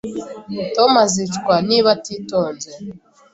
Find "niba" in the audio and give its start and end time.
1.69-1.89